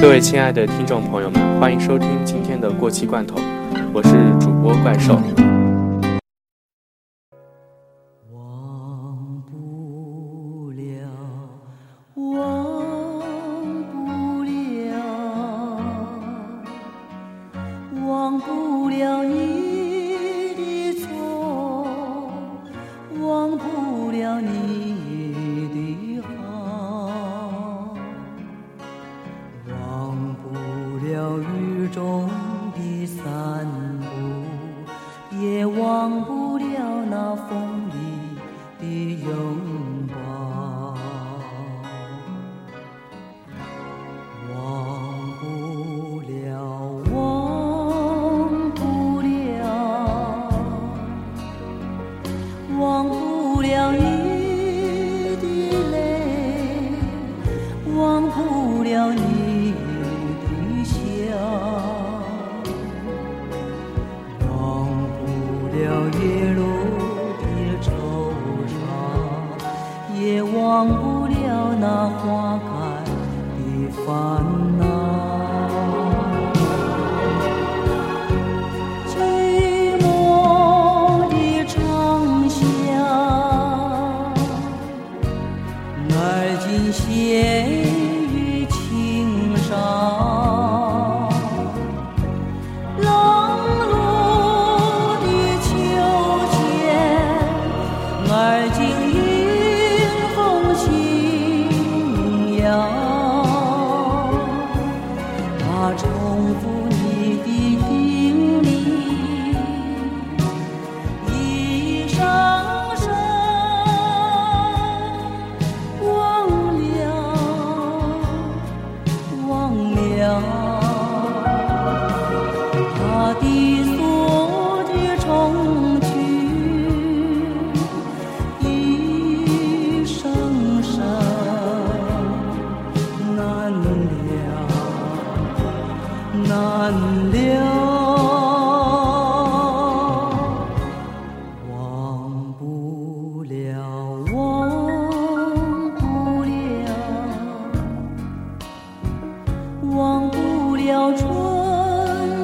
[0.00, 3.36] 各位亲爱的听众朋友们，欢迎收听今天的过期罐头，
[3.92, 5.20] 我是主播怪兽。
[31.18, 31.67] 小雨。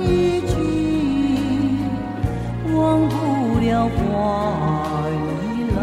[0.04, 0.52] 春已去，
[2.74, 3.14] 忘不
[3.60, 3.98] 了花
[5.08, 5.12] 已
[5.74, 5.80] 老，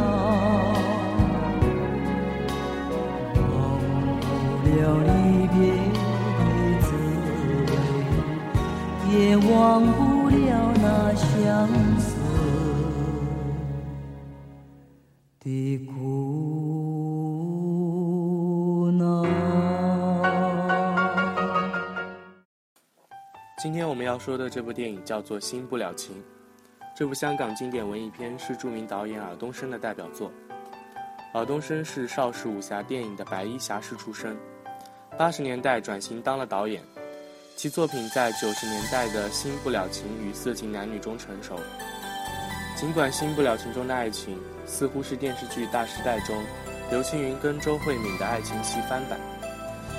[3.36, 3.42] 忘
[3.80, 4.70] 不了
[5.02, 5.10] 离
[5.48, 5.58] 别
[6.38, 6.40] 的
[6.82, 6.86] 滋
[7.68, 7.70] 味，
[9.12, 9.50] 也忘
[9.82, 10.38] 不了
[10.82, 11.68] 那相
[12.00, 12.02] 思。
[15.44, 15.46] 的
[23.62, 26.16] 今天我们要说的这部电影叫做《新不了情》，
[26.96, 30.32] 这部香港经典文艺片是著名导演尔冬升的代表作。
[31.36, 34.36] 尔冬升是邵氏武侠电影的白衣侠士出身，
[35.16, 36.82] 八十年代转型当了导演，
[37.56, 41.56] 其作品在九十年代的《新不了情》与色情男女中成熟。
[42.76, 46.36] 尽管《新不了情》中的爱情似乎是电视剧《大时代》中
[46.90, 49.20] 刘青云跟周慧敏的爱情戏翻版，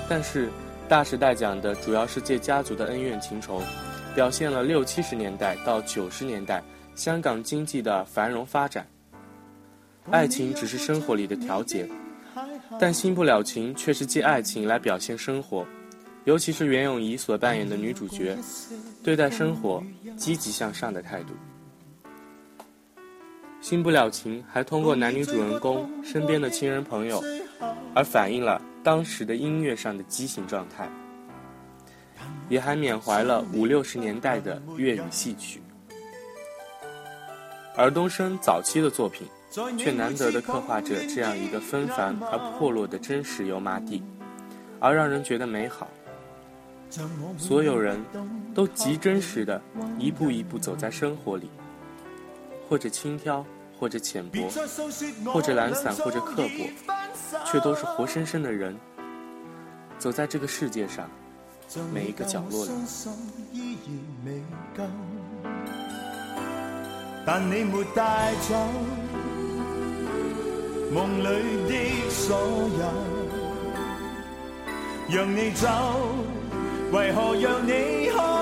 [0.09, 0.49] 但是
[0.89, 3.63] 《大时代》讲的主要是借家族的恩怨情仇，
[4.15, 6.63] 表现了六七十年代到九十年代
[6.95, 8.87] 香港经济的繁荣发展。
[10.11, 11.89] 爱情只是生活里的调节，
[12.79, 15.67] 但《新不了情》却是借爱情来表现生活，
[16.25, 18.37] 尤其是袁咏仪所扮演的女主角，
[19.03, 19.83] 对待生活
[20.17, 21.29] 积极向上的态度。
[23.61, 27.23] 新不了情还通过男女主人公身边的亲人朋友，
[27.95, 30.89] 而反映了当时的音乐上的畸形状态，
[32.49, 35.63] 也还缅怀了五六十年代的粤语戏曲。
[37.77, 39.27] 尔冬升早期的作品，
[39.79, 44.03] 却难得的刻画着这样一个纷繁而破落的真实油麻地，
[44.79, 45.89] 而让人觉得美好。
[47.39, 47.99] 所有人
[48.55, 49.63] 都极真实的
[49.99, 51.49] 一步一步走在生活里，
[52.69, 53.43] 或者轻佻，
[53.83, 54.49] 或者浅薄，
[55.33, 56.71] 或者懒散，或者刻薄，
[57.45, 58.79] 却都是活生生的人，
[59.99, 61.11] 走在这个世界上
[61.93, 62.71] 每一个角落里。
[67.27, 68.55] 但你没带走
[70.95, 71.25] 梦里
[71.69, 71.75] 的
[72.09, 72.39] 所
[72.79, 72.85] 有，
[75.11, 75.67] 让你走，
[76.93, 78.42] 为何让你看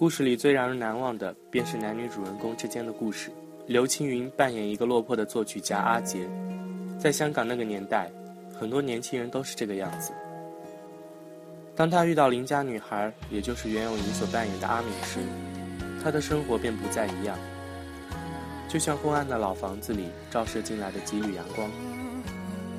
[0.00, 3.30] 故事里最让人难忘的，便是男女主人公之间的故事。
[3.66, 6.26] 刘青云扮演一个落魄的作曲家阿杰，
[6.98, 8.10] 在香港那个年代，
[8.58, 10.14] 很多年轻人都是这个样子。
[11.76, 15.20] 当他遇到邻家女孩，也就是袁咏仪所扮演的阿敏时，
[16.02, 17.36] 他的生活便不再一样。
[18.70, 21.70] 就像昏暗的老房子里照射进来的几缕阳光，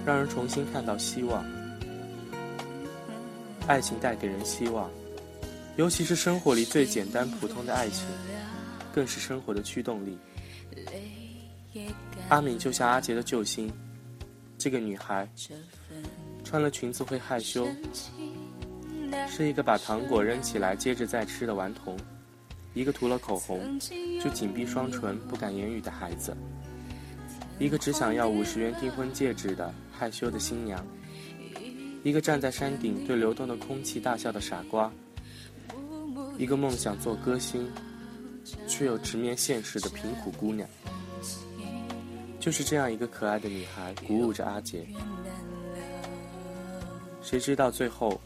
[0.07, 1.45] 让人重新看到希望。
[3.67, 4.89] 爱情带给人希望。
[5.81, 8.05] 尤其是生活里最简单普通的爱情，
[8.93, 10.15] 更是生活的驱动力。
[12.29, 13.67] 阿敏就像阿杰的救星，
[14.59, 15.27] 这个女孩
[16.43, 17.67] 穿了裙子会害羞，
[19.27, 21.97] 是一个把糖果扔起来接着再吃的顽童，
[22.75, 23.79] 一个涂了口红
[24.23, 26.37] 就紧闭双唇不敢言语的孩子，
[27.57, 30.85] 一个只想要五十元订婚戒指的害羞的新娘，
[32.03, 34.93] 一个站在山顶对流动的空气大笑的傻瓜。
[36.37, 37.71] 一个梦想做歌星，
[38.67, 40.67] 却又直面现实的贫苦姑娘，
[42.39, 44.85] 就是这样一个可爱的女孩，鼓舞着阿杰。
[47.21, 48.19] 谁知道最后，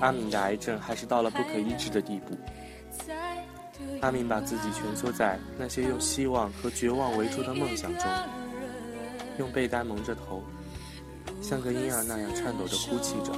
[0.00, 2.36] 阿敏的癌症还是到了不可医治的地步。
[4.00, 8.04] 阿敏把自己蜷缩在那些用希望和绝望围住的梦想中，
[9.38, 10.42] 用被单蒙着头，
[11.40, 13.32] 像个婴儿那样颤抖着哭泣着。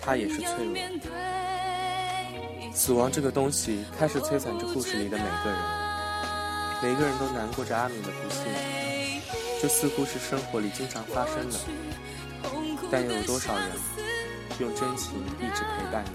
[0.00, 1.37] 她也是脆弱。
[2.78, 5.58] 死亡这个东西开始摧残着故事里的每个人，
[6.80, 8.44] 每个人都难过着阿敏的不幸，
[9.60, 11.58] 这似乎是生活里经常发生的，
[12.88, 13.72] 但又有多少人
[14.60, 16.10] 用真情一直陪伴你？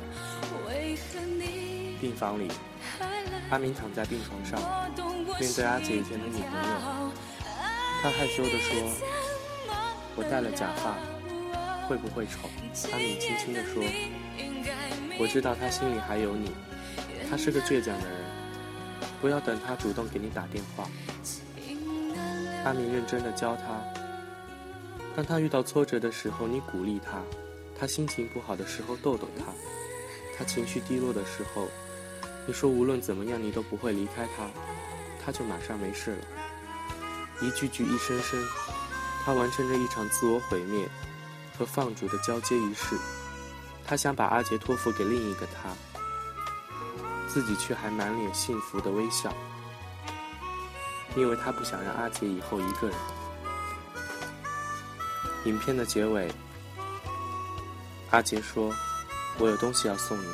[1.99, 2.49] 病房里，
[3.49, 4.57] 阿敏躺在病床上，
[5.37, 6.49] 面对阿姐以前的女朋友，
[8.01, 8.89] 她害羞地说
[10.15, 10.95] ：“我戴了假发，
[11.89, 12.49] 会不会丑？
[12.93, 13.83] 阿敏轻轻地说
[15.19, 16.51] ：“我知道他心里还有你。
[17.29, 18.17] 他是个倔强的人，
[19.21, 20.87] 不要等他主动给你打电话。”
[22.63, 23.83] 阿明认真的教他：
[25.15, 27.19] 当他遇到挫折的时候，你鼓励他；
[27.77, 29.51] 他心情不好的时候，逗逗他；
[30.37, 31.67] 他情绪低落的时候，
[32.45, 34.49] 你说无论怎么样，你都不会离开他，
[35.23, 36.25] 他就马上没事了。
[37.41, 38.39] 一句句，一声声，
[39.25, 40.87] 他完成着一场自我毁灭
[41.57, 42.95] 和放逐的交接仪式。
[43.85, 45.69] 他想把阿杰托付给另一个他，
[47.27, 49.33] 自己却还满脸幸福的微笑，
[51.15, 52.95] 因为他不想让阿杰以后一个人。
[55.45, 56.31] 影片的结尾，
[58.11, 58.73] 阿杰说
[59.37, 60.25] ：“我有东西要送你。”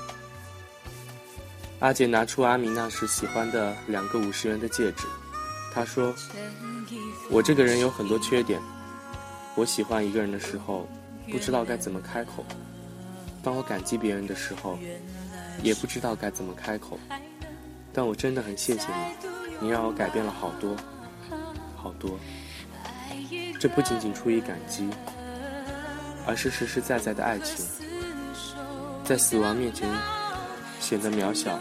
[1.80, 5.08] 阿杰拿出阿明那时喜欢的两个五十元的戒指，
[5.74, 6.14] 他说。
[7.30, 8.60] 我这个人有很多缺点，
[9.56, 10.90] 我喜欢一个人的时候，
[11.32, 12.44] 不知道该怎么开口；
[13.42, 14.78] 当我感激别人的时候，
[15.64, 17.00] 也不知道该怎么开口。
[17.92, 19.28] 但我真的很谢谢你，
[19.62, 20.76] 你让我改变了好多，
[21.76, 22.20] 好多。
[23.60, 24.90] 这不仅仅出于感激，
[26.26, 27.66] 而是实实在在的爱情，
[29.04, 29.90] 在死亡面前
[30.80, 31.60] 显得渺小，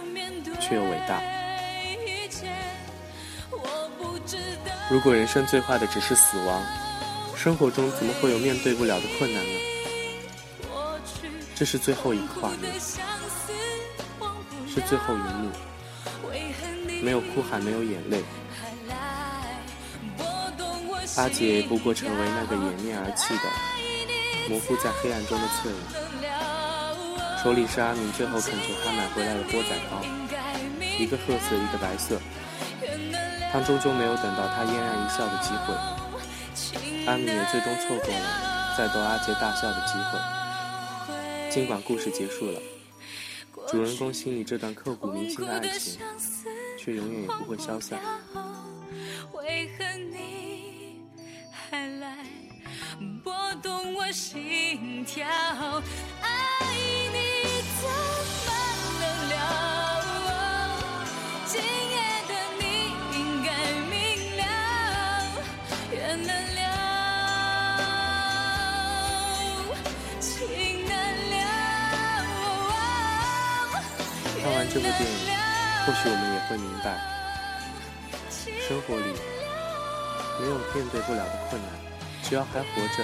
[0.61, 1.21] 却又伟大。
[4.91, 6.63] 如果人生最坏的只是死亡，
[7.35, 9.78] 生活中怎么会有面对不了的困难呢？
[11.59, 12.73] 这是最后一个画面，
[14.69, 15.51] 是最后一幕，
[17.03, 18.23] 没有哭喊，没有眼泪。
[21.17, 23.43] 阿杰不过成为那个掩面而泣的、
[24.49, 25.77] 模糊在黑暗中的侧影，
[27.43, 30.01] 手里是阿明最后恳求他买回来的钵仔糕，
[30.97, 32.21] 一个褐色，一个白色。
[33.51, 35.75] 他终究没有等到他嫣然一笑的机会，
[37.09, 40.38] 阿明也最终错过了再逗阿杰大笑的机会。
[41.51, 42.61] 尽管故事结束了，
[43.69, 46.01] 主人公心里这段刻骨铭心的爱情，
[46.79, 47.99] 却永远也不会消散。
[49.33, 51.01] 为何你
[51.51, 52.27] 还来
[53.25, 55.27] 拨动我心跳？
[75.89, 77.01] 或许我们也会明白，
[78.61, 79.07] 生活里
[80.39, 81.71] 没有面对不了的困难，
[82.23, 83.03] 只要还活着，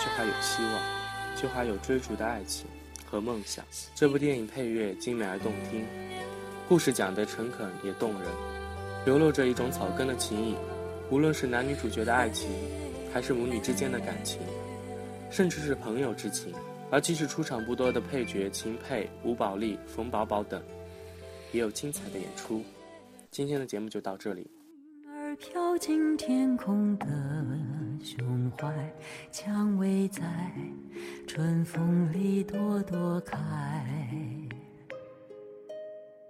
[0.00, 2.64] 就还有希望，就还有追逐的爱情
[3.04, 3.62] 和梦想。
[3.94, 5.84] 这部电影配乐精美而动听，
[6.66, 8.30] 故事讲得诚恳也动人，
[9.04, 10.56] 流露着一种草根的情谊。
[11.10, 12.48] 无论是男女主角的爱情，
[13.12, 14.40] 还是母女之间的感情，
[15.30, 16.54] 甚至是朋友之情。
[16.90, 20.62] 而即使出场不多的配角秦沛、吴宝莉、冯宝宝等，
[21.56, 22.62] 也有精彩的演出。
[23.30, 24.46] 今天的节目就到这里。
[25.08, 27.06] 儿飘进天空的
[28.04, 28.94] 胸怀，
[29.32, 30.22] 蔷薇在
[31.26, 33.82] 春风里朵朵开。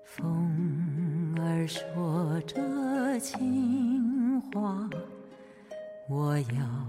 [0.05, 4.89] 风儿说着情话，
[6.09, 6.87] 我要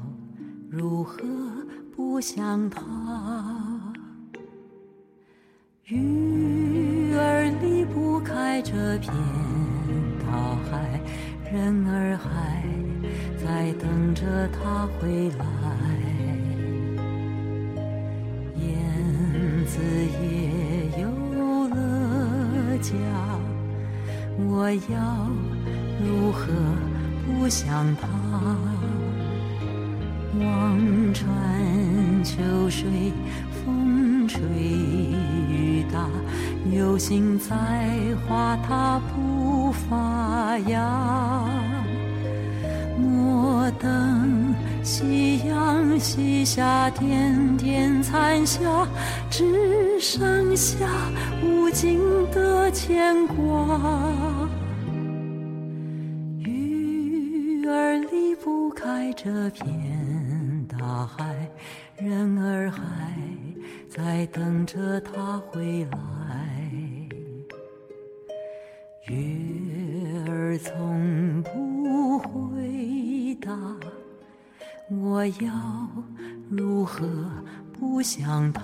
[0.70, 1.24] 如何？
[1.96, 3.77] 不想他，
[24.38, 25.28] 我要
[26.00, 26.46] 如何
[27.26, 28.08] 不想他？
[30.40, 30.78] 望
[31.16, 31.26] 穿
[32.24, 32.36] 秋
[32.70, 33.12] 水，
[33.50, 34.40] 风吹
[35.50, 36.08] 雨打，
[36.72, 37.56] 有心栽
[38.28, 41.44] 花它不发芽。
[43.00, 44.54] 莫等
[44.84, 48.60] 夕阳西下，点点残霞，
[49.32, 50.86] 只剩下
[51.44, 52.00] 无尽
[52.32, 53.80] 的牵挂。
[58.78, 60.68] 开这片。
[60.68, 61.50] 大海，
[61.98, 62.82] 人儿还
[63.90, 65.98] 在等着他回来。
[69.08, 73.52] 月儿从不回答，
[74.92, 75.88] 我要
[76.48, 77.08] 如何
[77.74, 78.62] 不想他？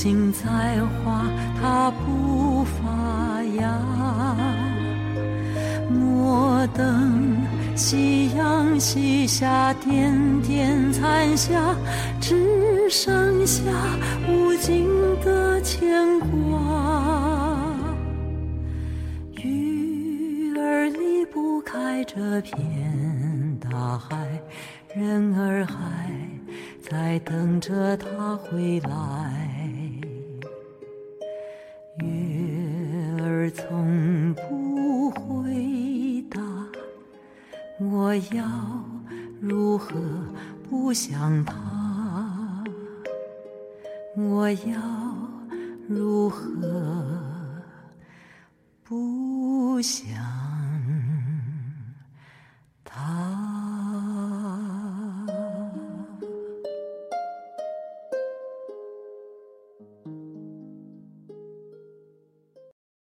[0.00, 1.26] 流星在花，
[1.60, 3.70] 它不发芽。
[5.90, 7.36] 莫等
[7.76, 11.76] 夕阳西下，点点残霞，
[12.18, 13.60] 只剩下
[14.26, 14.88] 无尽
[15.22, 16.58] 的牵挂。
[19.42, 24.16] 鱼儿离不开这片大海，
[24.94, 26.10] 人儿还
[26.80, 29.59] 在等着他回来。
[33.50, 36.40] 从不回答，
[37.80, 38.44] 我要
[39.40, 39.90] 如何
[40.68, 41.54] 不想他？
[44.16, 44.80] 我要
[45.88, 46.46] 如何
[48.84, 50.19] 不想？